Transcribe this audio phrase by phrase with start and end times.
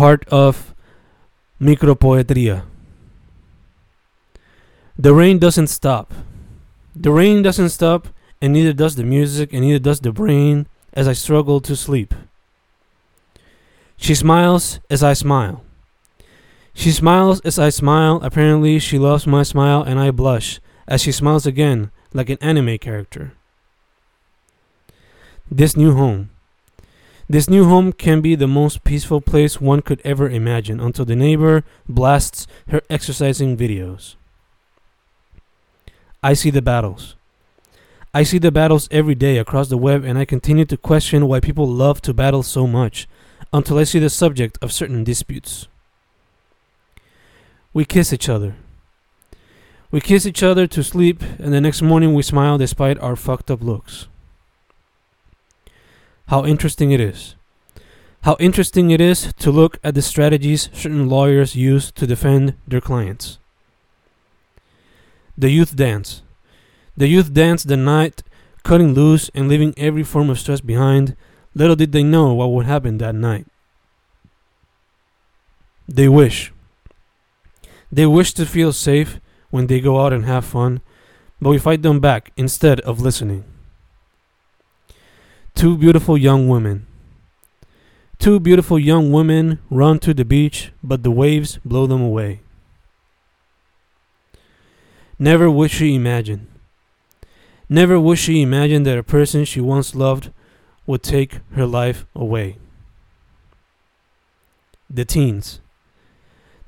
[0.00, 0.74] part of
[1.60, 2.64] Micropoetria.
[4.96, 6.14] The rain doesn't stop.
[6.96, 8.08] The rain doesn't stop,
[8.40, 12.14] and neither does the music, and neither does the brain as I struggle to sleep.
[13.98, 15.60] She smiles as I smile.
[16.72, 18.20] She smiles as I smile.
[18.22, 22.78] Apparently, she loves my smile, and I blush as she smiles again, like an anime
[22.78, 23.34] character.
[25.50, 26.30] This new home.
[27.30, 31.14] This new home can be the most peaceful place one could ever imagine until the
[31.14, 34.16] neighbor blasts her exercising videos.
[36.24, 37.14] I see the battles.
[38.12, 41.38] I see the battles every day across the web, and I continue to question why
[41.38, 43.06] people love to battle so much
[43.52, 45.68] until I see the subject of certain disputes.
[47.72, 48.56] We kiss each other.
[49.92, 53.52] We kiss each other to sleep, and the next morning we smile despite our fucked
[53.52, 54.08] up looks.
[56.30, 57.34] How interesting it is.
[58.22, 62.80] How interesting it is to look at the strategies certain lawyers use to defend their
[62.80, 63.40] clients.
[65.36, 66.22] The youth dance.
[66.96, 68.22] The youth dance the night,
[68.62, 71.16] cutting loose and leaving every form of stress behind.
[71.52, 73.48] Little did they know what would happen that night.
[75.88, 76.52] They wish.
[77.90, 79.18] They wish to feel safe
[79.50, 80.80] when they go out and have fun,
[81.40, 83.49] but we fight them back instead of listening.
[85.60, 86.86] Two beautiful young women.
[88.18, 92.40] Two beautiful young women run to the beach, but the waves blow them away.
[95.18, 96.48] Never would she imagine.
[97.68, 100.32] Never would she imagine that a person she once loved
[100.86, 102.56] would take her life away.
[104.88, 105.60] The teens.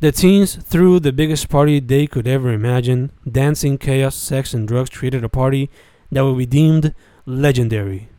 [0.01, 3.11] The teens threw the biggest party they could ever imagine.
[3.27, 5.71] Dancing, chaos, sex, and drugs created a party
[6.11, 8.11] that would be deemed legendary.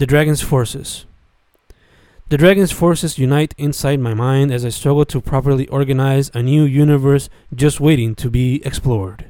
[0.00, 1.04] The Dragon's Forces.
[2.30, 6.64] The Dragon's forces unite inside my mind as I struggle to properly organize a new
[6.64, 9.29] universe just waiting to be explored.